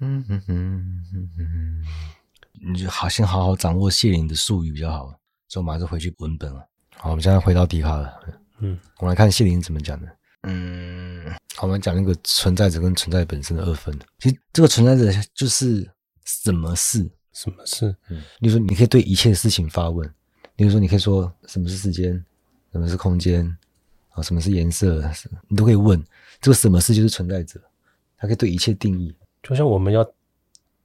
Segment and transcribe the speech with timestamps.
[0.00, 1.84] 嗯哼哼哼哼，
[2.72, 5.14] 你就好先好好掌握谢林的术语比较好。
[5.48, 6.66] 所以我们还是回去文本了。
[6.96, 8.12] 好，我们现在回到笛卡了。
[8.60, 10.16] 嗯，我们来看谢林怎么讲的。
[10.42, 13.94] 嗯，好，我们讲那个存在者跟存在本身的二分。
[14.20, 15.86] 其实这个存在者就是
[16.24, 17.94] 什么事什么事？
[18.08, 20.08] 嗯，例如说，你可以对一切事情发问。
[20.56, 22.12] 例如说，你可以说什么是时间，
[22.72, 23.44] 什么是空间，
[24.10, 25.02] 啊，什么是颜色，
[25.48, 26.02] 你都可以问。
[26.40, 27.60] 这个什么事就是存在者。
[28.16, 30.06] 它可以对一切定义，就像我们要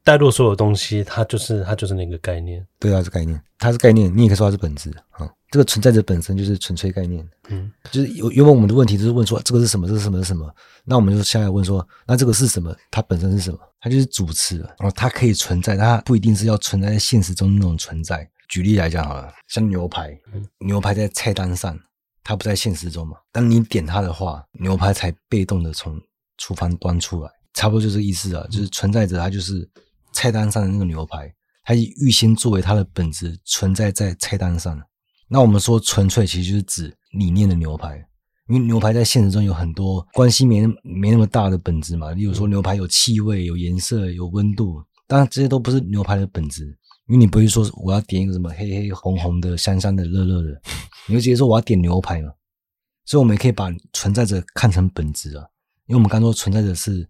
[0.03, 2.65] 带入所有东西，它就是它就是那个概念。
[2.79, 5.29] 对啊，是概念，它是概念，你也可以说它是本质啊。
[5.49, 7.27] 这个存在者本身就是纯粹概念。
[7.49, 10.53] 嗯，就是有原本我们的问题就是问说这个是什么，这是什么，是什么？
[10.83, 12.75] 那我们就下来问说，那这个是什么？
[12.91, 13.59] 它本身是什么？
[13.79, 14.67] 它就是主词了。
[14.79, 18.29] 然后它可以存在，它不一定是要存在在现实中那种存在。
[18.47, 20.17] 举例来讲好了，像牛排，
[20.59, 21.79] 牛排在菜单上，
[22.23, 23.17] 它不在现实中嘛？
[23.31, 25.99] 当你点它的话，牛排才被动的从。
[26.37, 29.67] 厨房端出来，差不多就这个意思啊，就是存在着，它就是
[30.13, 31.33] 菜单上的那个牛排，
[31.63, 34.79] 它预先作为它的本质存在在菜单上。
[35.27, 37.97] 那我们说纯粹，其实就是指理念的牛排，
[38.47, 42.11] 因为牛排在现实中有很多关系没没那么大的本质嘛。
[42.11, 46.65] 例如说牛排有气味、有颜色、有温度，当然这些都不是牛排的本质，
[47.07, 50.61] 因为你不会说我要点一个什么黑黑红红的、香香的、热热的，
[51.07, 52.31] 你会直接说我要点牛排嘛。
[53.05, 55.45] 所以我们也可以把存在着看成本质啊。
[55.87, 57.07] 因为我们刚说存在着是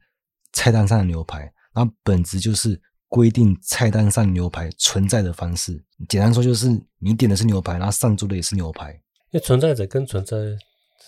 [0.56, 1.42] 菜单上的牛排，
[1.74, 5.80] 然后本质就是规定菜单上牛排存在的方式。
[6.10, 6.68] 简单说就是
[6.98, 8.92] 你点的是牛排，然后上桌的也是牛排。
[9.32, 10.38] 因为存在者跟存在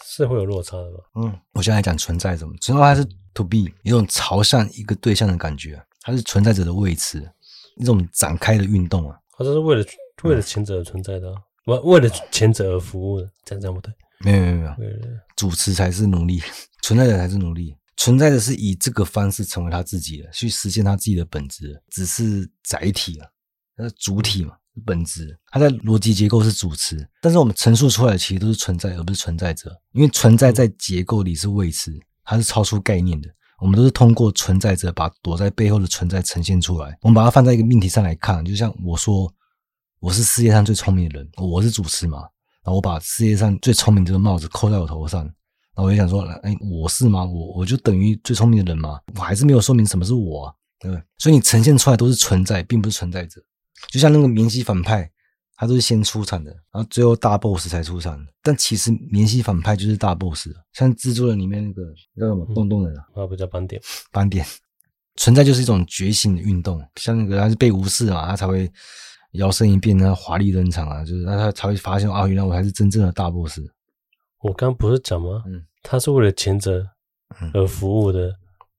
[0.05, 0.99] 是会有落差的吧？
[1.15, 3.03] 嗯，我现在来讲存在者，存在它是
[3.33, 7.27] to be，一种朝向一个对象的感觉，它是存在者的位置，
[7.77, 9.17] 一种展开的运动啊。
[9.37, 9.85] 它是为了
[10.23, 11.33] 为了前者而存在的，
[11.65, 13.93] 为为了前者而服务的，这样这样不对。
[14.19, 14.91] 没有没有没有，
[15.35, 16.41] 主持才是奴隶，
[16.81, 17.75] 存在者才是奴隶。
[17.97, 23.27] 存在的是以这个方式成为他自己的，去实现他自己的本质，只是载体啊，
[23.75, 24.53] 它是主体嘛，
[24.85, 25.37] 本质。
[25.47, 29.75] 它在逻辑结构是主词，但是我们陈述出来的其实都是存在，而不是存在者。
[29.93, 31.91] 因为存在在结构里是谓词，
[32.23, 33.27] 它是超出概念的。
[33.59, 36.95] 我们都是通过存在者把躲在背后的存在呈现出来。
[37.01, 39.33] 我们把它放在一个命题上来看，就像我说，
[39.99, 42.19] 我是世界上最聪明的人，我是主持嘛。
[42.63, 45.27] 然后我把世界上最聪明这个帽子扣在我头上，
[45.77, 47.23] 然后我就想说，哎，我是吗？
[47.23, 48.99] 我我就等于最聪明的人吗？
[49.15, 51.03] 我还是没有说明什么是我啊，对不对？
[51.19, 53.39] 所以你呈现出来都是存在，并不是存在者。
[53.91, 55.07] 就像那个免洗反派，
[55.55, 58.19] 他都是先出场的，然后最后大 boss 才出场。
[58.41, 60.47] 但其实免洗反派就是大 boss。
[60.73, 61.83] 像蜘蛛人里面那个
[62.19, 63.79] 叫什么洞洞人啊，啊不叫斑点，
[64.11, 64.43] 斑点。
[65.15, 68.69] 存在就是一种觉醒的运动，像那个他是被无视啊，他才会。
[69.33, 71.03] 摇身一变，他华丽登场啊！
[71.03, 73.59] 就是那他才会发现啊，原来我才是真正的大 boss。
[74.41, 75.43] 我刚不是讲吗？
[75.47, 76.85] 嗯，他是为了前者
[77.53, 78.35] 而服务的，嗯、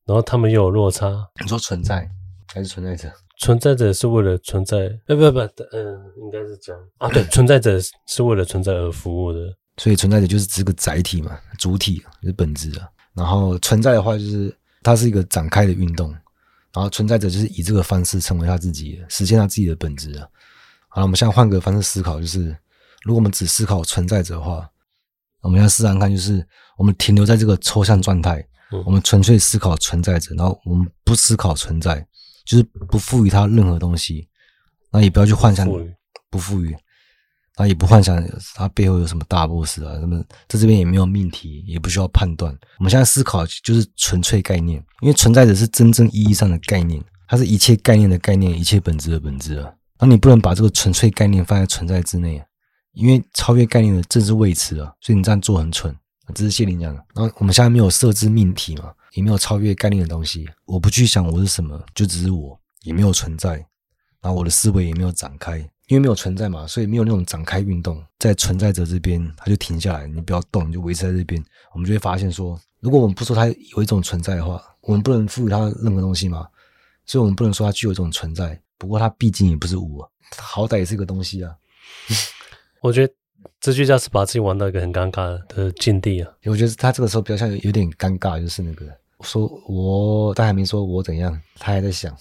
[0.06, 1.28] 然后他们又有落差。
[1.40, 2.08] 你说存在
[2.52, 3.12] 还是存在者？
[3.40, 12.88] 存在者是为了存在，呃，不不不，嗯，应该是讲啊，对，存在者是为了存在而服务的，所以存在者就是这个载体嘛，主体就是本质啊。
[13.14, 16.14] 然后存在的话，就是它是一个展开的运动。
[16.74, 20.28] 然后存在者就是以这个方式成为他自己，实现他自己的本质啊。
[20.88, 22.54] 好了，我们现在换个方式思考，就是
[23.02, 24.68] 如果我们只思考存在者的话，
[25.42, 32.06] 我们要试试看，就是我们停留在这个抽象状态，嗯、我们纯粹思考存在着，然后我们不思考存在，
[32.44, 34.28] 就是不赋予它任何东西，
[34.90, 35.68] 那也不要去幻想，
[36.30, 36.76] 不赋予。
[37.60, 42.56] 那也不幻想它背后有什么大 boss 啊，什么在这边也没有命题，也不需要判断。
[42.78, 49.72] 我们现在思考就是纯粹概念，因为存在者是真正意义上的概念，它是一切概念的概念，一切本质的本质啊。
[49.98, 52.40] 那你不能把这个纯粹概念放在存在之内，
[52.98, 54.92] 因为超越概念的正是谓词啊。
[55.00, 55.96] 所以你这样做很蠢。
[56.34, 57.02] 这是谢林讲的。
[57.14, 60.46] 然后我们现在没有设置命题嘛，也没有超越概念的东西。
[60.66, 63.52] 我不去想我是什么，就只是我，也没有存在，
[64.20, 65.58] 然后我的思维也没有展开。
[65.86, 68.04] 因为没有存在嘛，所以没有那种展开运动。
[68.18, 71.42] 在存在者这边，它就停下来，你不要动，你就维持在这边。
[71.72, 76.46] 我们就会发现说，如果我们不说它有一种存在的话，我们不能赋予它任何东西嘛。
[77.06, 78.60] 所以，我们不能说它具有一种存在。
[78.76, 80.04] 不过，它毕竟也不是无，
[80.36, 81.56] 好歹也是个东西啊。
[82.88, 83.12] 我觉得
[83.60, 86.32] 这句话是把自己玩到一个很尴尬的境地啊。
[86.46, 88.86] 我觉得他这个时候比较像有点尴尬，就是那个
[89.20, 92.16] 说我，他还没说我怎样，他还在想。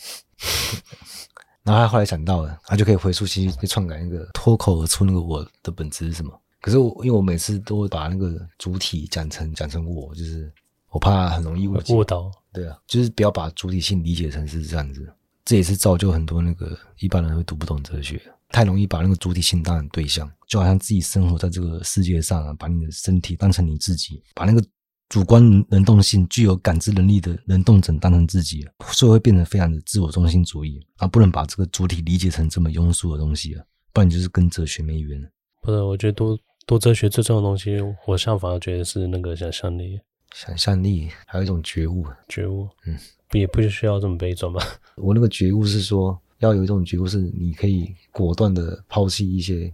[1.63, 6.37] 然后他后来想到了，他就可以回溯去篡改那个脱口而出那个我的本质是什么。
[6.59, 10.51] 可是我因为我每次都会把那个主体讲成讲成我，就是
[10.89, 12.29] 我怕很容易误解误导。
[12.51, 15.07] 对啊，就是不要把主体性理解成是这样子。
[15.45, 24.63] 这也是造就很多那个一般人会读不懂哲学，太容易把那个主体性当成对象，就好像自己生活在这个世界上啊，把你的身体当成你自己，把那个
[25.09, 33.63] 主观能动性、具有感知能力的能动者当成自己，所以会变得非常的自我中心主义，而不能把这个主体理解成这么庸俗的东西啊，
[33.93, 35.21] 不然就是跟哲学没缘。
[35.61, 39.99] 不是，我觉得多多哲学最重要的东西，我相反而觉得是那个想象力。
[40.33, 42.97] 想象力，还有一种觉悟，觉悟，嗯，
[43.31, 44.61] 也不需要这么悲壮吧？
[44.97, 49.71] 我那个觉悟是说，要有一种觉悟，是你可以果断的抛弃一些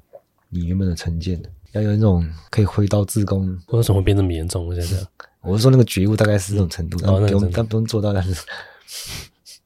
[0.49, 1.49] 你原本的成见的。
[1.73, 4.67] 要有一种可以挥刀自宫，为什么会变这么严重？
[4.67, 5.03] 我现在，
[5.41, 8.13] 我是说那个觉悟大概是这种程度，但不用，但不用做到。
[8.13, 8.35] 但是，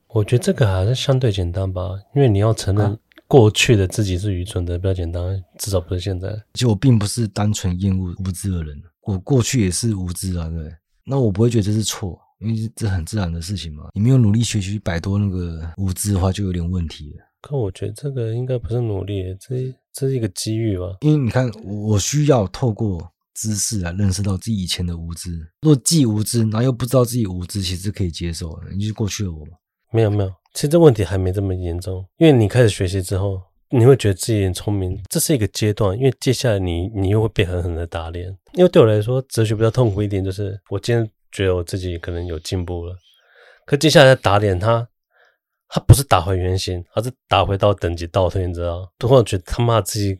[0.07, 1.81] 我觉得这个还是相对简单吧，
[2.15, 2.97] 因为你要承认
[3.27, 6.29] 过去的自己是愚蠢的，比较简单，至少不是现在。
[6.53, 10.73] 其实我并不是单纯厌恶无知的人，我过去也是无知啊，对。
[11.03, 13.89] 那我不会觉得这是错，因为这很自然的事情嘛。
[13.93, 17.25] 你没有努力学习摆脱那个无知的话，就有点问题了。
[17.41, 20.97] 可我觉得这个应该不是努力，这这是一个机遇吧？
[21.01, 25.29] 因为你看，我需要透过知识来认识到自己以前的无知。
[25.61, 28.59] 若既无知，然后又不知道自己无知，其实可以接受。
[28.71, 29.51] 你就是过去的我吗？
[29.93, 32.03] 没有没有，其实这问题还没这么严重。
[32.17, 35.97] 因为你开始学习之后，你会觉得自己很聪明，这是一个阶段。
[35.97, 38.27] 因为接下来你你又会被狠狠的打脸。
[38.55, 42.95] 因为对我来说，哲学比较痛苦一点，就是我今天觉得我自己可能有进步了，
[43.65, 44.87] 可接下来打脸他。
[45.69, 48.89] 他不是打回原形，而是打回到等级倒退，你知道？
[48.97, 50.17] 突然觉得他妈自己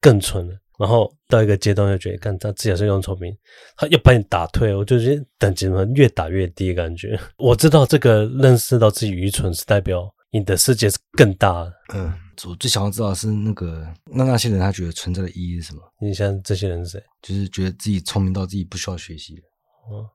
[0.00, 3.32] 更蠢了，然后到一个阶段就觉得，看他自己还是用聪明，
[3.76, 7.16] 他又把你打退，我就觉得等级嘛越打越低，感觉。
[7.36, 11.72] 我知道这个认识到自己愚蠢是代表你的世界是更大的。
[11.94, 12.12] 嗯，
[12.48, 15.80] 我最想要知道的是那个那那些人他觉得存在的意义是什么？
[16.00, 17.04] 你像这些人是谁？
[17.22, 19.34] 就是觉得自己聪明到自己不需要学习。
[19.36, 19.49] 哦，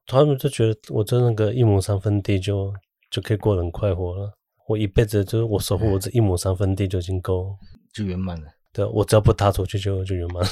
[0.06, 2.74] 他们就觉得我在那个一亩三分地就
[3.10, 4.38] 就可以过得很快活了。
[4.68, 7.56] 我一辈子就是我守护我这一亩三分地就已经够，
[7.94, 8.48] 就圆满了。
[8.74, 10.50] 对，我只要不踏出去就就圆满了。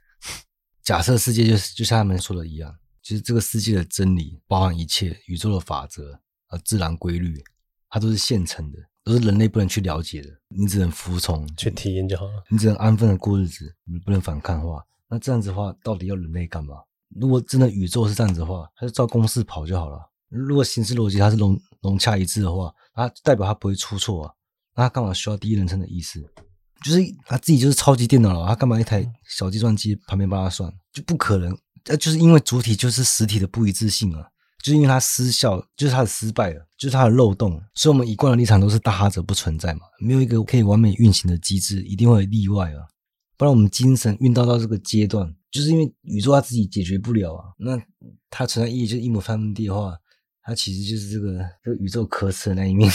[0.82, 7.42] 假设世界就是就像他们说的一样，就是这个世界的真理包含一切宇宙的法则啊自然规律，
[7.88, 10.28] 它都是现成的，都是人类不能去了解的。
[10.48, 12.44] 你只能服从去体验就好了。
[12.48, 16.76] 你只能安分的过日子，你不能反抗的话，那这样子的话，到底要人类干嘛？
[17.14, 19.98] 如果真的宇宙是这样子的话，它就照公式跑就好了。
[20.28, 24.32] 如果形式逻辑它是融融洽一致的话，它代表它不会出错啊。
[24.74, 26.20] 那他干嘛需要第一人称的意思？
[26.84, 30.70] 就是他自己就是超级电脑了，他干嘛一台小计算机旁边帮他算？
[30.92, 31.56] 就不可能。
[31.86, 34.22] 那，就是因为主体就是实体的不一致性啊，
[34.62, 37.58] 就是因为它失效，就是它的失败了，就是它的漏洞。
[37.74, 42.84] 所以我们一贯的立场都是大哈者不存在嘛，没有一个可以完美运行的机制，一定会有例外啊。
[43.38, 47.44] 不然我们精神运到到这个阶段，就是因为宇宙它自己解决不了啊。
[47.58, 47.80] 那
[48.28, 49.96] 它存在意义就是一亩三分地的话。
[50.48, 52.88] 它其实就是这个这个宇宙可耻的那一面。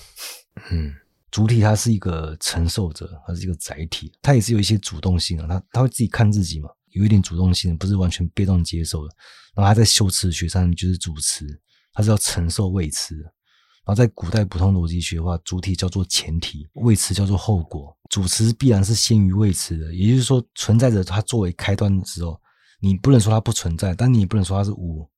[0.72, 0.94] 嗯，
[1.30, 5.46] 主体它是一个承受者，它是一个载体，它也是有一些主动性啊。
[5.46, 9.14] 它它会自己看自己嘛，有一点主动性，不是完全被动接受的。
[9.54, 11.46] 然后它在修辞学上就是主词，
[11.92, 13.14] 它是要承受谓词。
[13.16, 19.94] 然后在古代普通逻辑学的话，主体叫做前提，谓词叫做后果，主词必然是先于谓词的。
[19.94, 22.40] 也就是说，存在着它作为开端的时候，
[22.80, 25.08] 你不能说它不存在，但你也不能说它是无。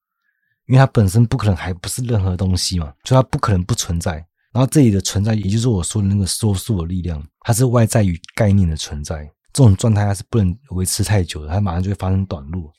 [0.67, 4.15] 因为它本身不可能还不是任何东西嘛，所以它不可能不存在。
[4.53, 9.25] 然后这里的存在，也就是我说的那个说述的力量，它是外在于概念的存在。
[9.53, 12.71] 这种状态它是不能维持太久的，它马上就会发生短路，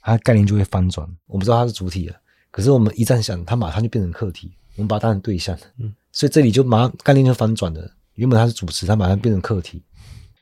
[0.00, 1.08] 它概念就会翻转。
[1.26, 2.16] 我不知道它是主体了，
[2.50, 5.56] 可是我们一旦想，它马上就变成客体，我们把它当成对象。
[5.78, 7.90] 嗯，所以这里就马上概念就翻转了。
[8.18, 9.84] 原本它是主词，它马上变成客体，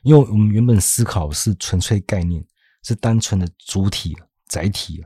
[0.01, 2.43] 因为我们原本思考是纯粹概念，
[2.83, 4.17] 是单纯的主体
[4.47, 5.05] 载体，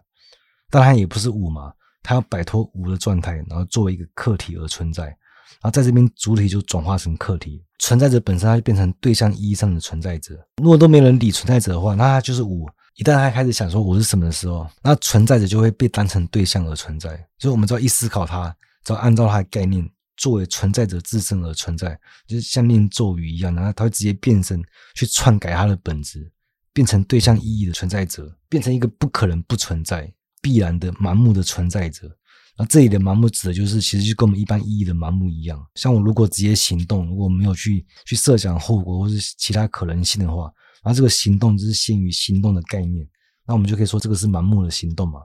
[0.70, 1.74] 当然也不是五嘛。
[2.01, 10.36] 它要摆脱无的状态，然后作为一个客体而存在，然后在这边主体就转化成客体，存在者本身它就变成对象意义上的存在者。
[10.58, 12.68] 如果都没人理存在者的话，那它就是无。
[12.96, 17.10] 一旦他开始想说我是什么的时候，那存在者就会被当成对象而存在。
[17.40, 19.88] 所以，我们只要一思考它，只要按照它的概念
[20.22, 24.62] 作为存在者自身而存在，就是像念咒语一样，然后它会直接变身
[24.94, 26.32] 去篡改它的本质，
[26.72, 30.13] 变成对象意义的存在者，变成一个不可能不存在。
[30.44, 32.10] 必然的盲目的存在者，
[32.58, 35.63] 那这里的盲目指的就是，其实就跟我们一般意义的盲目一样。
[35.75, 40.51] 像我如果直接行动，如果没有去去设想后果或是其他可能性的话，
[40.84, 43.08] 那这个行动就是限于行动的概念，
[43.46, 45.20] 那我们就可以说这个是盲目的行动嘛。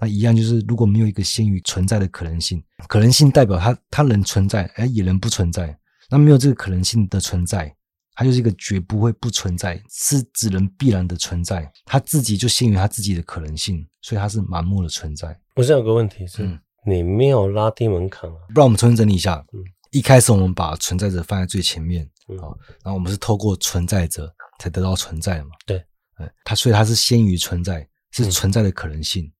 [0.00, 5.78] 那一样就是，如果没有一个先于存在的可能性，可能性代表它它能存在，哎，也能不存在。
[6.08, 7.74] 那没有这个可能性的存在。
[8.12, 11.70] 它就是一个绝不会不存在，是只能必然的存在。
[11.86, 15.38] 它自己就限于它自己的可能性，所以它是盲目的存在。
[15.56, 18.36] 我是有个问题是，嗯、你没有拉低门槛啊？
[18.52, 19.42] 不然我们重新整理一下。
[19.54, 22.54] 嗯，一开始我们把存在者放在最前面，嗯，好，
[22.84, 25.50] 然后我们是透过存在者才得到存在嘛？
[25.64, 25.78] 对，
[26.16, 29.32] 哎它所以它是先于存在，是存在的可能性。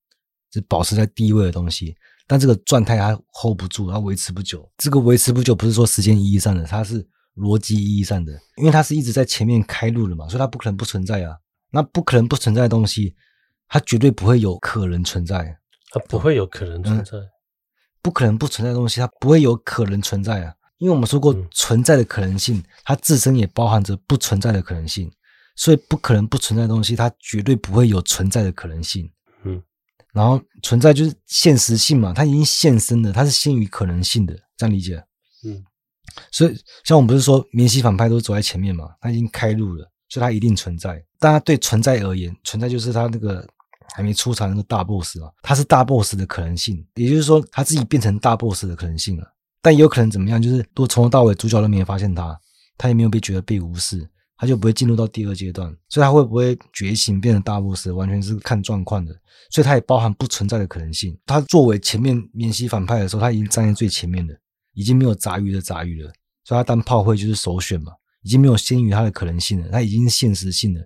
[0.52, 1.96] 是保持在第一位的东西。
[2.26, 4.70] 但这个状态它 hold 不住，它维持不久。
[4.76, 7.04] 这个维持不久不是说时间意义上的，它是
[7.36, 11.36] 逻辑意义上的，因为它是一直在前面开路的嘛，所以它不可能不存在啊。
[11.72, 13.14] 那不可能不存在的东西，
[13.68, 15.58] 它绝对不会有可能存在。
[15.90, 17.28] 它不会有可能存在，嗯，
[18.00, 20.54] 不可能不存在的东西，它不会有可能存在啊。
[20.78, 25.10] 因为我们说过，存在的可能性，它自身也包含着不存在的可能性，
[25.56, 29.10] 所以不可能不存在的东西，它绝对不会有存在的可能性。
[29.42, 29.60] 嗯。
[30.12, 34.96] 然后存在就是现实性嘛，它已经现身了，它是先于可能性的，这样理解？
[35.44, 35.64] 嗯，
[36.30, 41.02] 所以像我们不是说明晰反派都走在前面嘛，它已经开路了，所以它一定存在。
[41.18, 43.46] 大家对存在而言，存在就是它那个
[43.94, 49.24] 还没出场那个大 boss 啊，它是大 boss 的可能性，也就是说他自己变成大 boss 的可能性了。
[49.62, 52.38] 但也有可能怎么样，就是如果从头到尾主角都没有发现他，
[52.78, 54.08] 他也没有被觉得被无视。
[54.40, 59.14] 他就不会进入到第二阶段，所以他会不会觉醒变成大 boss，完全是看状况的。
[59.50, 61.14] 所以他也包含不存在的可能性。
[61.26, 64.34] 他作为前面免息反派的时候，他已经站在最前面了，
[64.72, 66.10] 已经没有杂鱼的杂鱼了，
[66.44, 67.92] 所以他当炮灰就是首选嘛，
[68.22, 70.80] 已经没有先于他的可能性了，他已经是现实性的，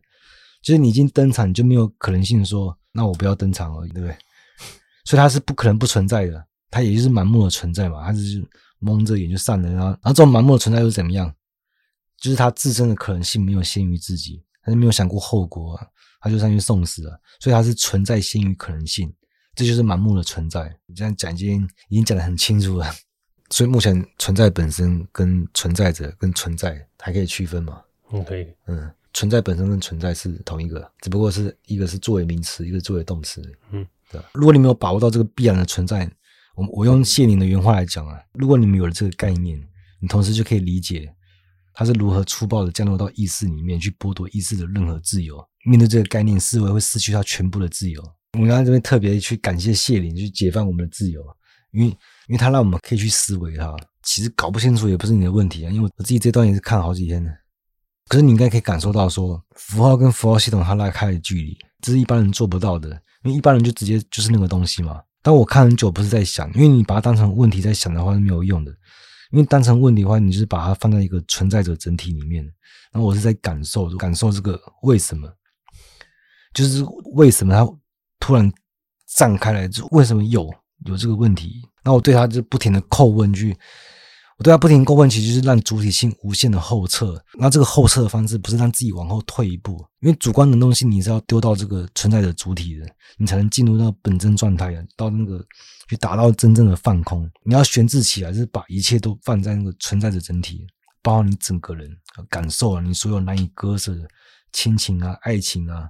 [0.60, 4.16] 就是你已经登场，你就没有可能性说那我不要登场而已，对不对？
[5.06, 8.44] 所以他是不可能不存在的，他也就是盲目的存在嘛，他就是
[8.80, 11.32] 蒙着眼就上了，然后然后这种盲目的存在又怎么样？
[12.24, 15.86] 就是他自身的可能性没有先于自己，他就没有想过后果啊，
[16.22, 19.12] 他就上去送死了，所以他是存在先于可能性，
[19.54, 20.74] 这就是盲目的存在。
[20.86, 22.90] 你这样讲已经已经讲得很清楚了，
[23.52, 27.82] 所以目前存在本身跟存在者跟存在还可以区分吗？
[28.10, 28.46] 嗯，可以。
[28.68, 33.42] 嗯，存在本身跟存在是同一个，只不过是一个是作为名词，一个作为动词。
[33.70, 34.18] 嗯，对。
[34.32, 36.10] 如果你没有把握到这个必然的存在，
[36.54, 39.62] 我我用谢宁的原话来讲啊，如果你们有了这个概念，
[40.00, 41.14] 你同时就可以理解。
[41.74, 45.44] 他是如何粗暴的降落到意识里面去剥夺意识的任何自由？
[45.66, 48.02] 面对这个概念，思维会失去他全部的自由。
[48.34, 51.22] 我们刚才这边特别去感谢谢林，去解放我们的自由，
[51.72, 53.74] 因为因为他让我们可以去思维它。
[54.02, 57.30] 其实搞不清楚也不是你的问题啊，因为我自己这段也是看好几天的。
[58.06, 62.90] 可是你应该可以感受到说，说符号跟符号系统它拉开的距离，这是一般人做不到的。
[63.22, 65.00] 因为一般人就直接就是那个东西嘛。
[65.22, 68.70] 但我看很久不是在想，因为你把它当成问题在想的话是没有用的。
[69.34, 72.44] 因为当成问题的话，你就是把它放在一个存在者整体里面，
[72.92, 75.28] 然后我是在感受，感受这个为什么，
[76.52, 77.68] 就是为什么它
[78.20, 78.52] 突然
[79.10, 80.48] 绽开来，就为什么有
[80.86, 81.68] 有这个问题？
[81.82, 83.56] 那我对它就不停的叩问句。
[84.36, 87.22] 我对他不停过问，其实就是让主体性无限的后撤。
[87.38, 92.86] 那这个后撤的方式不是让自己往后退一步，因为主观的东西你是要丢到这个存在的主体的，
[93.16, 95.44] 你才能进入到本真状态啊，到那个
[95.88, 97.30] 去达到真正的放空。
[97.44, 100.66] 你要悬置起来，是把一切都放在那个存在的整体，
[101.00, 101.88] 包括你整个人
[102.28, 104.02] 感受啊，你所有难以割舍的
[104.52, 105.88] 亲情啊、爱情啊。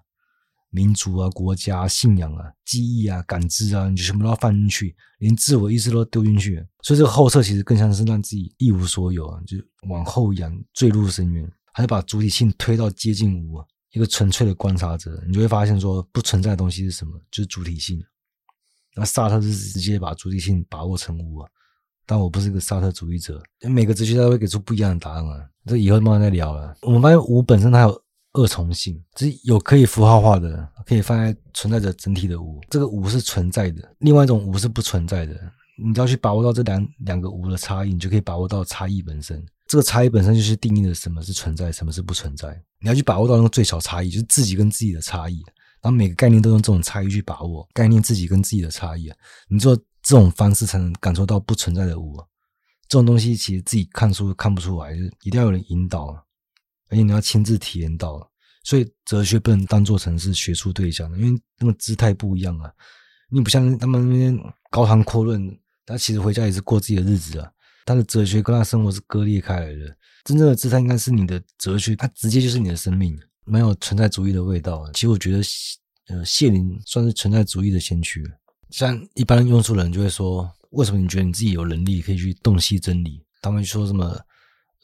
[0.75, 6.57] 民族啊，国家，信仰啊，记忆啊，感知啊，你就全部都要放进去，连自我意识都丢进去。
[6.83, 9.57] 所以这个后撤其实更像是让自己一无所有啊，就
[9.89, 17.13] 往后仰，坠入深渊，还是把主体性推到接近无，一个纯粹的观察者，你就会发现说，不存在的东西是什么？
[17.31, 18.03] 就是主体性。
[18.97, 21.49] 那萨特是直接把主体性把握成无啊，
[22.05, 26.77] 但我不是一个萨特主义者，每个哲学家都会给出不一样的答案啊，这以后慢慢再聊了。
[26.83, 28.04] 我们发现无本身它有。
[28.35, 32.61] 二重性，就是有可以符号化的，可以放在存在着整体的无。
[32.69, 35.35] 这个无是存在的，另外一种无是不存在的。
[35.77, 39.45] 你只要去把握到这两两个无的差异，你就可以把握到差异本身。
[39.67, 42.61] 这个差异本身就是定义了什么是存在，什么是不存在。
[42.81, 45.43] 你要去把握到那个最小差异，就是自己跟自己的差异。
[45.81, 49.13] 然后每个概念都用这种差异去把握概念自己跟自己的差异。
[49.49, 52.17] 你做这种方式才能感受到不存在的无。
[52.89, 56.15] 这种东西其实自己看书看不出来，就是一定要有人引导。
[56.89, 58.31] 而且你要亲自体验到，
[58.63, 62.71] 所以哲学不能当做成是学术对象的，因为那个姿态不一样啊。
[63.31, 64.39] 你不像他们那边
[64.71, 67.51] 高谈阔论，他其实回家也是过自己的日子啊。
[67.87, 69.97] 他的哲学跟他生活是割裂开来的。
[70.25, 74.91] 真正的姿态应该是你的哲学，它直接就是你的生命，没有存在主义的味道。
[74.93, 75.43] 其实我觉得，
[76.09, 78.25] 呃，谢林算是存在主义的先驱。
[78.71, 83.23] 像一般庸俗人就会说，为什么你觉得你自己有能力可以去洞悉真理？
[83.43, 84.19] 他们说什么？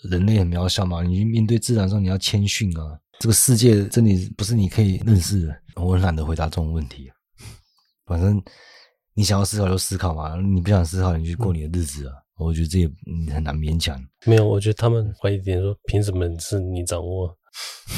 [0.04, 2.98] 人类很渺小嘛，你面对自然上你要谦逊啊。
[3.18, 5.62] 这个世界真的不是你可以认识的。
[5.76, 7.10] 我很懒得回答这种问题。
[8.06, 8.42] 反正
[9.14, 12.14] 你想要思考就思考嘛，你不想思考你就过你的日子啊。
[12.36, 12.90] 我觉得这也
[13.30, 14.02] 很难勉强。
[14.24, 17.36] 没有，我觉得他们怀疑点说，凭什么是你掌握？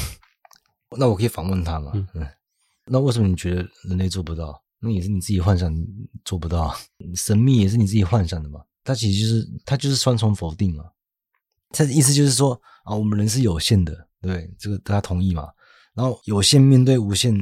[0.97, 1.93] 那我可以反问他嘛？
[2.13, 2.27] 嗯，
[2.85, 4.61] 那为什么你觉得人类做不到？
[4.79, 5.73] 那也是你自己幻想
[6.25, 6.75] 做不到。
[7.15, 8.61] 神秘也是你自己幻想的嘛？
[8.83, 10.83] 它其实就是它就是双重否定嘛。
[11.73, 15.49] 他的意思就是说啊，我们人是有限的，对，这个大家同意嘛？
[15.93, 17.35] 然后有限面对无限，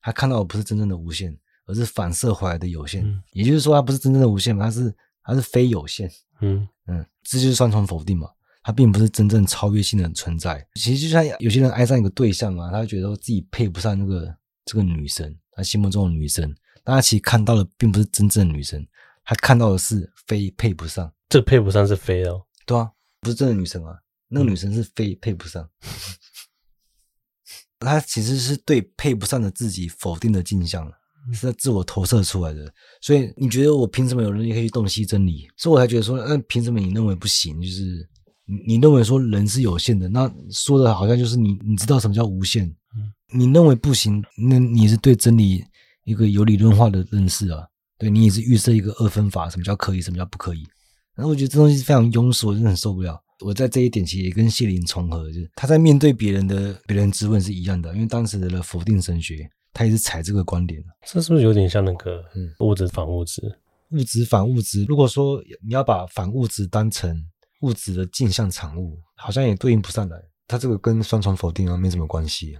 [0.00, 3.06] 他看到的不是真正的无限，而是反射回来的有限。
[3.06, 6.10] 嗯、也就是说，它不是真正的无限，它是它是非有限。
[6.40, 8.28] 嗯嗯，这就是双重否定嘛。
[8.62, 10.66] 它并不是真正超越性的存在。
[10.74, 18.82] 其实就像有些人爱上一个对象嘛，他觉得自己配不上那个这个女生，他心目中的女生，但他其实看到的并不是真正的女生，
[19.22, 21.12] 他看到的是非配不上。
[21.28, 22.90] 这配不上是非哦，对啊，
[23.24, 23.96] 不是真的女生啊，
[24.28, 25.68] 那个女生是非配不上。
[27.80, 30.90] 他其实是对配不上的自己否定的镜像，
[31.32, 32.72] 是在自我投射出来的。
[33.00, 35.48] 所以你觉得我凭什么有能力可以洞悉真理？
[35.56, 37.60] 所以我才觉得说，那凭什么你认为不行？
[37.60, 38.08] 就是
[38.46, 42.64] 你你认为说人是有限的，那说的好像就是你你知道什么叫无限？
[42.96, 45.62] 嗯，你认为不行，那你是对真理
[46.04, 47.66] 一个有理论化的认识啊？
[47.98, 50.66] 对，你也是预设一个二分法，什么叫可以，什么叫不可以？
[51.14, 53.20] 然后我觉得这东西是非常庸俗，我真的很受不了。
[53.44, 60.82] 我在这一点其实也跟谢林重合，就是他在面对别人的别人质问是一样的，因为当时的否定神学，他也是采这个观点。
[61.06, 63.42] 这是不是有点像那个嗯物质反物质？
[63.90, 64.84] 物质反物质。
[64.84, 67.16] 如果说你要把反物质当成
[67.60, 70.16] 物质的镜像产物，好像也对应不上来。
[70.46, 72.50] 他这个跟双重否定啊没什么关系，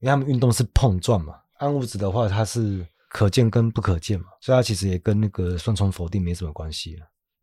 [0.00, 1.34] 因为他们运动是碰撞嘛。
[1.58, 6.96] 暗物质的话，它是可见跟不可见嘛，所以它其实也跟那个双重否定没什么关系，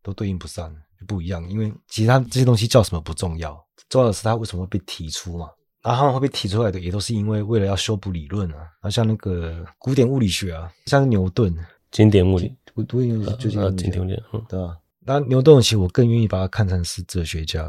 [0.04, 0.72] 都对应不上。
[1.06, 5.48] 不一样，因为其实他这些东西叫什么不重要，重要的是它为什么会被提出嘛。
[5.82, 8.56] 然后他们会被提出来的，也都是因为为了要修补理论啊。
[8.56, 11.54] 然后像那个古典物理学啊，像是牛顿，
[11.90, 14.18] 经典物理，古典物理就经典物理，
[14.48, 14.78] 对吧？
[15.00, 17.62] 那牛顿其实我更愿意把它看成是哲学家，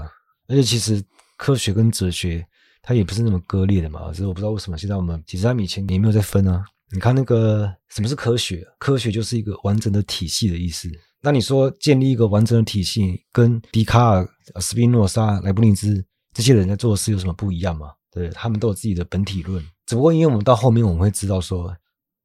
[0.47, 1.03] 而且其实
[1.35, 2.47] 科学跟哲学
[2.81, 4.09] 它也不是那么割裂的嘛。
[4.13, 6.63] 只是我不知道为什么现在我们其实他们以前也没有在分啊。
[6.93, 8.65] 你看那个什么是科学？
[8.79, 10.89] 科学就是一个完整的体系的意思。
[11.25, 14.29] 那你说建立一个完整的体系，跟笛卡尔、
[14.61, 17.91] 斯宾诺莎、莱布尼兹这些人在做的事有什么不一样吗？
[18.11, 21.75] 对，他们都有自己的本体论，只不过因为我们到后面我们会知道说，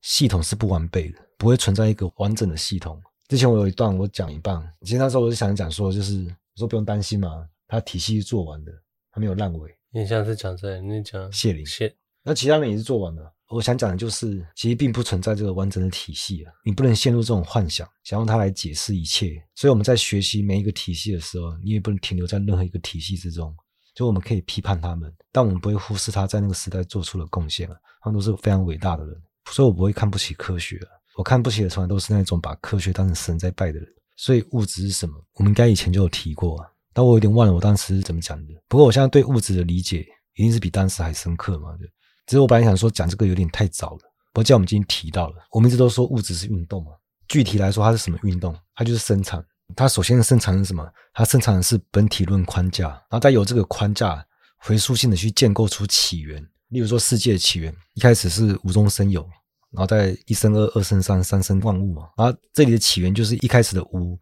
[0.02, 3.00] 系统是不完备的，不会存在一个完整的系统。
[3.26, 8.72] 之前我有一段我讲一半，其实那时候我就想讲说，就是我说不用担心嘛，他体系是做完的，
[9.10, 9.74] 他没有烂尾。
[9.92, 13.32] 你像是讲在你讲谢林谢，那其他人也是做完了。
[13.48, 19.42] 我想讲的就是，其实并不存在这个完整的体系啊，你不能陷入这种幻想，想用它来解释一切。
[19.56, 23.52] 所以我们在学习每一个体系的时候，你也不能停留在任何一个体系之中。
[23.92, 29.20] 就我们可以批判他们，但我们不会忽视他在那个时代做出的贡献啊，他们都是非常伟大的人。
[29.50, 33.88] 所以我不会看不起科学啊，我看不起的从来都是那种把科学当成神在拜的人。
[34.16, 35.14] 所以物质是什么？
[35.34, 38.54] 我们应该以前就有提过啊，但我有点忘了我当时是怎么讲的。
[38.68, 40.06] 不过我现在对物质的理解
[40.36, 41.90] 一定是比当时还深刻嘛，对。
[42.30, 46.92] 其实我本来想说讲这个有点太早了，不过既然我们今天提到了，我们一直都说物质是运动嘛。
[47.26, 48.56] 具体来说，它是什么运动？
[48.76, 49.44] 它就是生产。
[49.74, 50.88] 它首先生产的是什么？
[51.12, 54.24] 它生产的是本体论框架，然后再由这个框架
[54.58, 56.40] 回溯性的去建构出起源。
[56.68, 59.28] 例如说，世界的起源一开始是无中生有，
[59.72, 62.10] 然后再一生二，二生三，三生万物嘛。
[62.16, 64.16] 然后这里的起源就是一开始的无，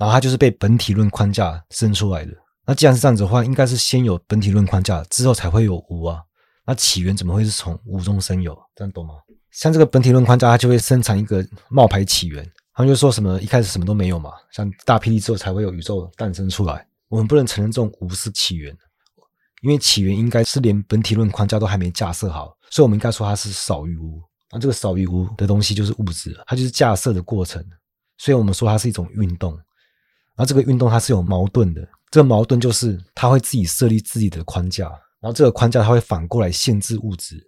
[0.00, 2.32] 然后它就是被本体论框架生出来的。
[2.66, 6.20] 那既然是这样子的话，应该是先有本体论框架，之后才会有无啊。
[6.64, 8.56] 那起源怎么会是从无中生有？
[8.74, 9.14] 这样懂吗？
[9.50, 12.48] 像这个本体论框架，它就会生产一个冒牌起源。
[12.74, 16.86] 他们就说什么一开始什么都没有嘛，像大霹雳之后才会有宇宙诞生出来。
[17.08, 18.74] 我们不能承认这种无是起源，
[19.60, 24.22] 因为起源应该是连本体论框架都还没架设好，所以我们应该说它是少于无。
[24.50, 27.62] 那这个少于无的东西就是物质，它就是架设的过程。
[28.16, 29.52] 所以我们说它是一种运动。
[29.52, 34.90] 然后这个运动它是有矛盾的，这个矛盾就是它会自己设立自己的框架。
[35.22, 37.40] 然后这个框架它会反过来限制物质，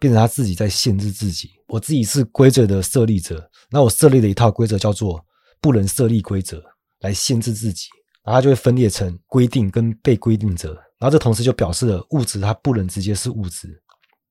[0.00, 1.52] 变成他自己在限制自己。
[1.68, 5.24] 我自己是规则的设立者，那我设立的一套规则叫做
[5.60, 6.62] 不能设立规则
[7.00, 7.86] 来限制自己，
[8.24, 10.74] 然后它就会分裂成规定跟被规定者。
[10.98, 13.80] 然后这同时就表示了物质它不能直接是物质，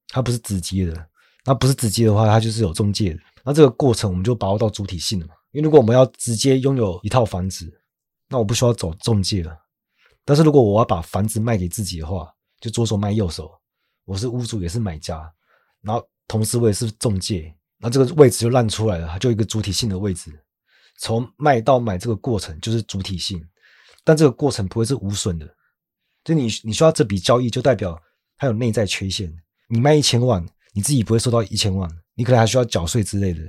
[0.09, 1.07] 它不是直接的。
[1.45, 3.19] 那不是直接的话，它就是有中介的。
[3.43, 5.33] 那这个过程我们就把握到主体性了嘛。
[5.51, 7.71] 因为如果我们要直接拥有一套房子，
[8.27, 9.55] 那我不需要走中介了。
[10.25, 12.27] 但是如果我要把房子卖给自己的话，
[12.65, 13.51] 就左手卖右手，
[14.05, 15.31] 我是屋主也是买家，
[15.81, 20.31] 然后同时我也是中介，那这个位置就烂出来了，它就一个主体性的位置。
[20.97, 23.39] 从卖到买这个过程就是主体性，
[24.03, 25.47] 但这个过程不会是无损的。
[26.23, 28.01] 就你你需要这笔交易，就代表
[28.35, 29.31] 它有内在缺陷。
[29.69, 33.41] 你卖一千万，你自己不会收到一千万，你可能还需要缴税之类的。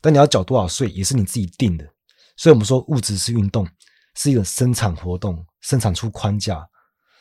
[0.00, 1.84] 但你要缴多少税，也是你自己定的。
[2.36, 3.66] 所以我们说物质是运动，
[4.14, 6.64] 是一个生产活动，生产出框架。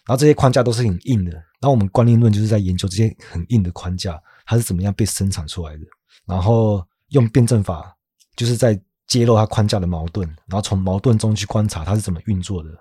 [0.10, 5.84] 然后这些框架都是很硬的，然后我们观念论就是在研究这些很硬的框架，它是怎么样被生产出来的。
[6.26, 7.96] 然后用辩证法，
[8.36, 12.72] 就是在揭露它框架的矛盾，然后从矛盾中去观察它是怎么运作的。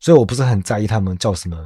[0.00, 1.56] 所以我不是很在意他们叫什么，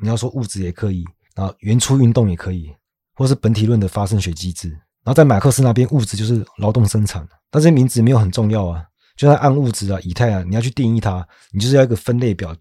[0.00, 1.04] 你要说物质也可以，
[1.36, 2.74] 然后原初运动也可以，
[3.14, 8.84] 或是本体论的发生学机制，然后在马克思那边，物质就是劳动生产，但这些名字没有很重要啊。
[9.16, 12.56] 就像暗物质啊、以太啊，你要去定义它，你就是要一个分类表，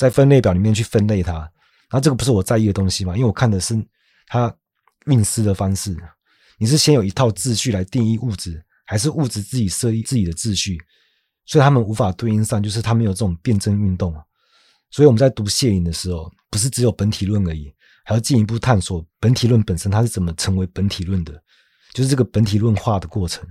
[0.00, 1.34] 在分类表里面去分类它。
[1.34, 3.14] 然后这个不是我在意的东西嘛？
[3.14, 3.78] 因为我看的是
[4.26, 4.50] 它
[5.04, 5.94] 运思的方式。
[6.56, 10.78] 你是先有一套秩序来定义物质，还是物质自己设立自己的秩序？
[11.44, 14.14] 所以他们无法对应上，就是他们有这种辩证运动。
[14.90, 17.70] 所以我们在读谢林的时候，不是只有本体论而已，
[18.06, 21.42] 还要进一步探索本体论本身它是怎么成为本体论的。
[21.92, 23.44] 就是这个本体论化的过程，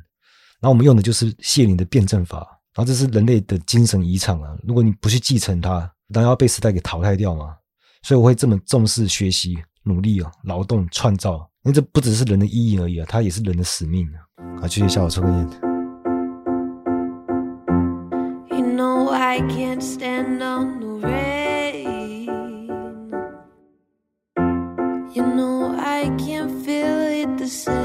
[0.59, 2.39] 然后我们用的就是谢林的辩证法，
[2.73, 4.57] 然后这是人类的精神遗产啊！
[4.63, 7.55] 如果你不去继承它，当然要被时代给淘汰掉嘛。
[8.01, 14.23] 所以我会这么重视学习、努力啊、劳动、创造，因为这不只是人的意义而已啊，它也是人的使命啊！
[14.61, 15.49] 好，继续下我抽根烟。
[18.51, 22.69] You know I can't stand on the rain.
[25.13, 27.78] You know I can't feel it the same.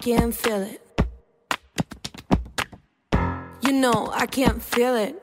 [0.00, 0.80] Can't feel it.
[3.60, 5.22] You know I can't feel it.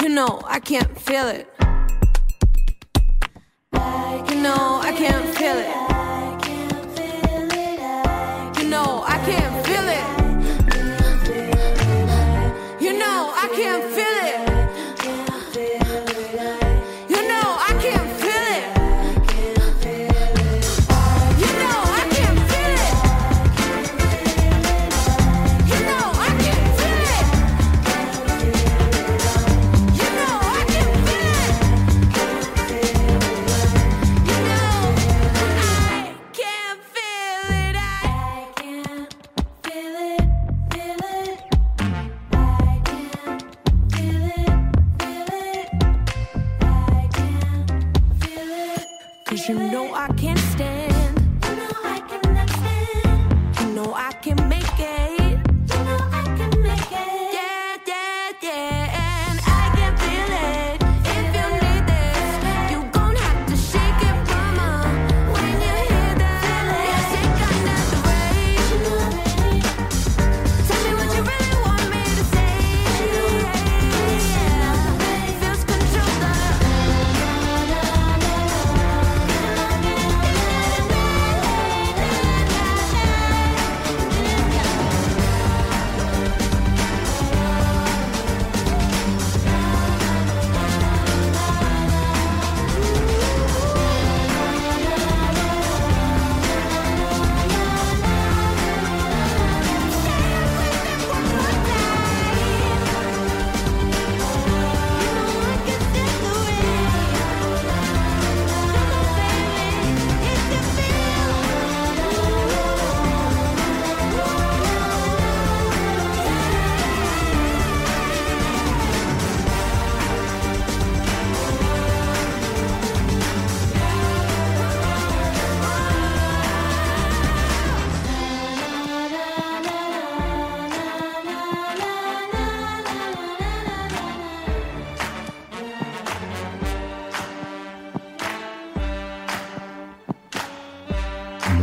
[0.00, 1.52] You know I can't feel it.
[4.30, 5.85] You know I can't feel it.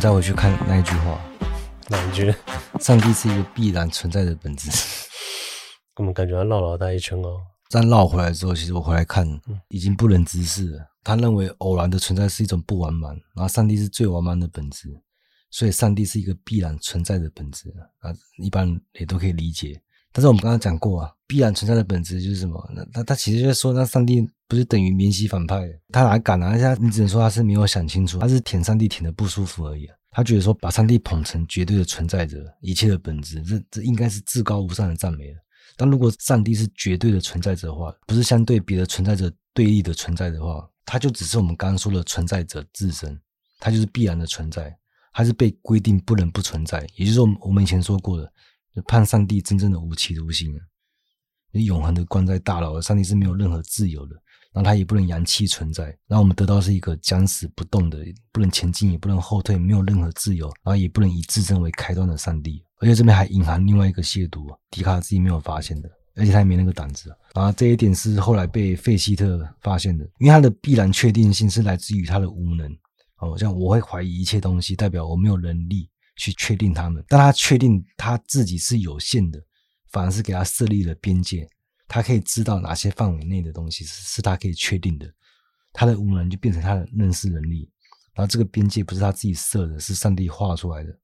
[0.04, 1.18] 再回去看那一句话，
[1.88, 2.36] 哪一句？
[2.82, 4.70] 上帝是一个必然存在的本质。
[5.96, 7.40] 我们感觉要绕老大一圈哦。
[7.70, 9.26] 这样绕回来之后，其实我回来看，
[9.70, 10.86] 已经不忍直视了。
[11.06, 14.90] 他认为偶然的存在是一种不完满，然后上帝是最完满的本质，
[15.50, 17.70] 所以上帝是一个必然存在的本质
[18.02, 19.82] 啊，一般也都可以理解。
[20.16, 22.72] 但是我们刚刚讲过啊，必然存在的本质就是什么？
[22.76, 25.68] 那他他其实就是说，那上帝不是等于免洗反派？
[25.92, 26.56] 他哪敢啊？
[26.56, 29.90] 他你只能说他是没有想清楚，他是舔上帝舔的不舒服而已。
[30.12, 35.38] 他觉得说把上帝捧成绝对的存在者，一切的本质，这这应该是至高无上的赞美了。
[35.76, 43.20] 但如果上帝是绝对的存在者的话，不是相对别的存在者对立的存在的话，他就只是我们刚刚说的存在者自身，
[43.60, 44.78] 他就是必然的存在，
[45.12, 46.88] 他是被规定不能不存在。
[46.96, 48.32] 也就是说，我们以前说过的。
[48.76, 50.60] 就判上帝真正的无期徒刑啊！
[51.52, 54.16] 你永恒的关在大牢，上帝是没有任何自由的，
[54.52, 62.64] 然后它也不能阳气存在，然后我们得到是一个僵死不动的，不能前进也不能后退，没有任何自由，然后也不能以自身为开端的上帝。
[62.80, 67.16] 而且这边还隐含另外一个亵渎，笛卡尔自己没有发现的，而且他也没那个胆子。
[67.34, 72.70] 然后这一点是后来被费希特发现的，因为他的必然确定性是来自于他的无能。
[73.18, 79.40] 哦，像我会怀疑一切东西，代表我没有能力去确定他们，但他确定他自己是有限的，
[79.92, 81.48] 反而是给他设立了边界。
[81.88, 85.12] 他可以知道哪些范围内的东西是是他可以确定的，
[85.72, 87.70] 他的无能就变成他的认识能力。
[88.14, 91.00] 然后这个边界不是他自己设的，是上帝画出来的。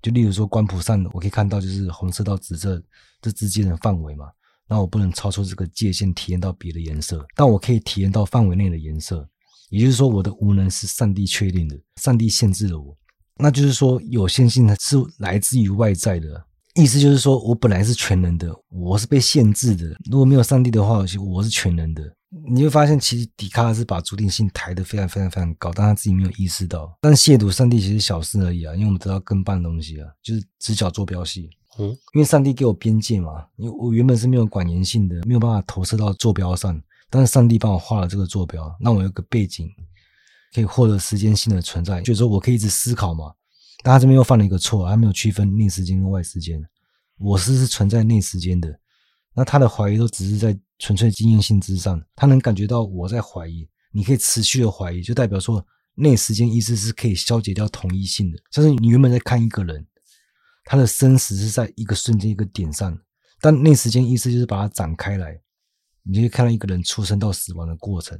[0.00, 2.82] 就例如说光谱上，我可以看到就是红色到紫色
[3.22, 4.26] 这之间的范围嘛。
[4.66, 9.28] 那我不能超出这个界限体验到别的颜色，但我可以体验到范围内的颜色。
[9.70, 12.96] 也就是说，我的无能是上帝确定的，上帝限制了我。
[13.36, 16.44] 那就是说，有限性是来自于外在的。
[16.74, 19.96] 意思就是说，我本来是全能的，我是被限制的。
[20.10, 22.02] 如果没有上帝的话，我是全能的。
[22.48, 26.92] 你会发现，其实笛卡尔是把主体性抬得非常非常非常高，但他自己没有意识到。
[27.00, 31.48] 但亵渎上帝其实小事而已啊，因为我们得到更棒的东西啊，就是直角坐标系。
[31.78, 39.70] 嗯，因为上帝给我边界嘛，因为我原本是没有管延性的，没有办法投射到坐标上，但是上帝帮我画了这个坐标，让我有个背景，
[40.54, 43.34] 可以获得时间性的存在，就是说我可以一直思考嘛。
[43.82, 46.62] 但他这边又犯了一个错，他没有区分内时间跟外时间。
[47.18, 48.78] 我是是存在内时间的，
[49.34, 52.00] 那他的怀疑都只是在纯粹经验性之上。
[52.14, 55.64] 他能感觉到我在怀疑，你可以持续的怀疑，就代表说
[55.96, 58.38] 内时间意思是可以消解掉同一性的。
[58.50, 59.86] 像是你原本在看一个人，
[60.64, 62.98] 他的生死是在一个瞬间一个点上，
[63.40, 65.40] 但内时间意思就是把它展开来，
[66.02, 68.18] 你就可以看到一个人出生到死亡的过程。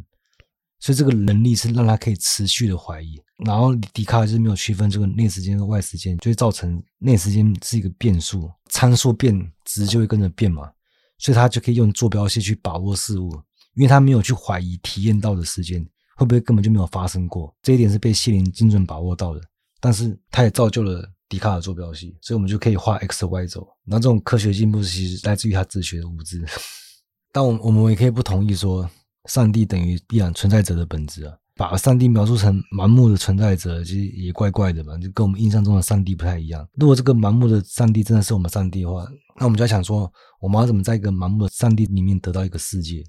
[0.84, 10.70] 所以这个能力是让他可以持续的怀疑，然后笛卡尔就是没有区分这个内时间和外时间，就会造成内时间是一个变数，参数变值就会跟着变嘛，
[11.16, 13.32] 所以他就可以用坐标系去把握事物，
[13.76, 15.82] 因为他没有去怀疑体验到的时间
[16.16, 19.40] 会不会根本就没有发生过，这一点是被谢林精准把握到的，
[19.80, 26.44] 但是他也造就了笛卡尔坐标系，所以我们就可以画 x 和 y 轴，那这种科学进步其实来自于他自学的无知，
[27.32, 28.86] 但我我们也可以不同意说。
[29.28, 36.66] 上帝等于必然存在者的本质啊，把上帝描述成盲目的存在者，其实也怪怪的吧，就跟我们印象中的上帝不太一样。
[36.74, 39.06] 如果这个盲目的上帝真的是我们上帝的话，
[39.38, 43.02] 那我们就要想说，我们要怎么在一个盲目的上帝里面得到一个世界？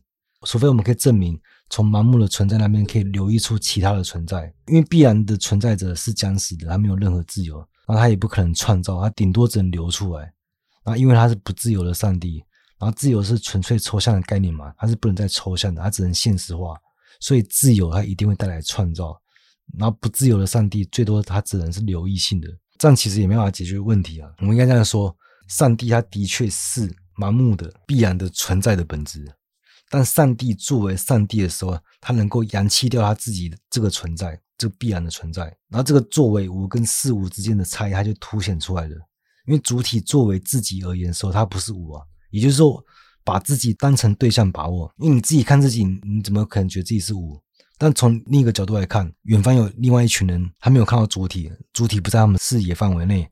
[0.46, 10.32] 除非我们可以证明，从盲目的存在那边可以流溢出其他的存在，因为必然的存在者是僵死的，他没有任何自由，那他也不可能创造，他顶多只能流出来。
[10.86, 12.44] 那因为他是不自由的上帝。
[12.78, 16.78] 然后自由是纯粹抽象的概念嘛，它是不能再抽象的，它只能现实化。
[17.20, 19.20] 所以自由它一定会带来创造。
[19.78, 24.30] 然后不自由的上帝，最多它只能是流溢性的，这样其实也没办法解决问题啊。
[24.40, 25.16] 我们应该这样说：
[25.48, 29.26] 上帝他的确是盲目的、必然的存在的本质。
[29.90, 35.44] 但上帝作为上帝的时候，他能够扬弃掉他自己这个存在，这个必然的存在。
[35.70, 38.96] 然后这个作为无跟事物之间的差异，它就凸显出来了。
[39.48, 42.04] 因为主体作为自己而言的时候，它不是无啊。
[42.32, 42.84] 也就是说，
[43.24, 47.42] 把自己当成对象把握，因为你自己看自己，你怎么可能觉得自己是无？
[47.78, 53.30] 但从另一个角度来看，远方有另外一群人，还没有看到主体，主体不在他们视野范围内，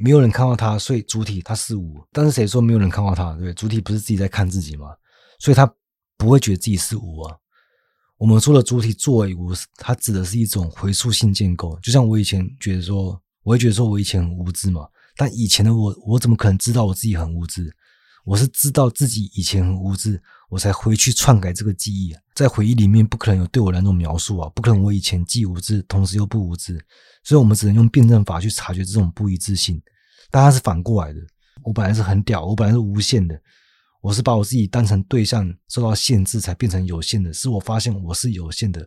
[0.00, 2.04] 没有人看到他，所以主体他是无。
[2.12, 3.32] 但是谁说没有人看到他？
[3.38, 3.54] 对？
[3.54, 4.88] 主体不是自己在看自己吗？
[5.38, 5.70] 所以他
[6.18, 7.36] 不会觉得自己是无啊。
[8.18, 11.78] 我们说的主体作为无，它指的是一种回溯性建构。
[11.82, 17.74] 就像我以前觉得说，我会觉得说我以前很无知嘛，但以前的我，我怎么可能知道我自己很无知？
[18.26, 22.12] 我是知道自己以前很无知，我才回去篡改这个记忆。
[22.34, 26.76] 在回忆里面，不可能有对我两种描述啊，不可能我以前既无知，同时又不无知。
[27.22, 29.80] 所以，我们只能用辩证法去察觉这种不一致性。
[30.28, 31.20] 但它是反过来的，
[31.62, 33.40] 我本来是很屌，我本来是无限的，
[34.00, 37.32] 我是把我自己当成对象受到限制，才变成有限的。
[37.32, 38.84] 是我发现我是有限的。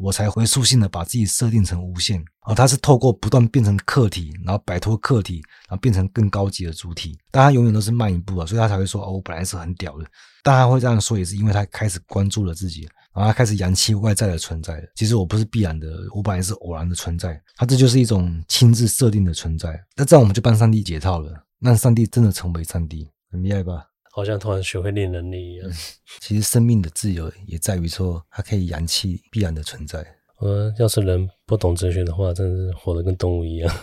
[0.00, 7.18] 我才回溯性的把自己设定成无限，而他是透过不断变成客体，然后摆脱客体，然后变成更高级的主体。
[7.30, 10.06] 但他永远都是慢一步啊，所以他才会说：“哦，我本来是很屌的。”
[10.42, 14.82] 但他会这样说，也是因为他开始关注了自己，然后他开始扬弃外在的存在。
[14.94, 17.38] 其实我不是必然的，我本来是偶然的存在。
[17.56, 19.78] 他这就是一种亲自设定的存在。
[19.94, 23.89] 那这样我们就帮上帝解套了，让上帝真的成为上帝，很厉害吧？
[24.20, 25.66] 好像突然学会练能力一样。
[25.66, 25.72] 嗯，
[26.20, 30.06] 其实生命的自由也在于说，它可以扬弃必然的存在。
[30.40, 33.74] 呃，要是人不懂哲学的话，真是活得跟动物一样。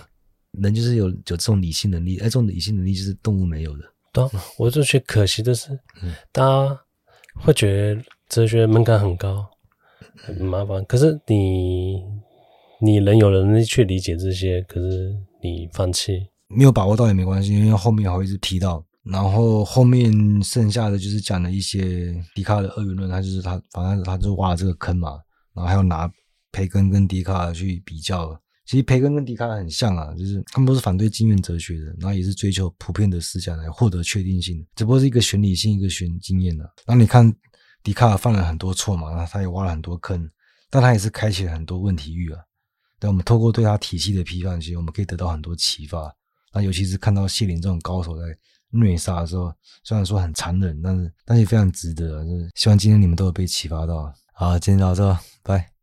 [0.52, 3.84] 人就是有有这种理性能力，哎，这种理性能力就是动物没有的。
[4.14, 5.72] 对啊，我就觉得可惜的是，
[6.04, 6.80] 嗯，大家
[7.36, 9.48] 会觉得哲学门槛很高，
[10.16, 10.86] 很麻烦。
[10.86, 12.04] 可是你，
[12.82, 18.84] 你人有能力去理解这些，可是你放弃，没有把握到也没关系，因为后面还会一直提到。
[19.10, 20.12] 然后后面
[20.44, 25.20] 剩下的就是讲了一些笛卡尔的二元论，他就是他反正他就挖了这个坑嘛，
[25.54, 26.12] 然后还有拿
[26.52, 28.40] 培根跟笛卡尔去比较。
[28.66, 36.70] 其实培根跟笛卡尔很像啊，就是他们都是反对经验哲学的，然后也是追求普遍的思想来获得确定性，只不过是一个选理性，一个选经验的、啊。
[36.86, 37.34] 然后你看
[37.82, 40.30] 笛卡尔犯了很多错嘛，然后他也挖了很多坑，
[40.70, 42.42] 但他也是开启了很多问题域啊。
[43.00, 46.14] 但我们透过对他体系的批判，其实我们可以得到很多启发。
[46.52, 48.24] 那尤其是看到谢林这种高手在
[48.72, 49.54] 虐杀的时候，
[49.84, 54.14] 虽然说很残忍，但是但是也非常值得、就是希望今天你们都有被启发到。
[54.34, 55.77] 好，今天到这，拜。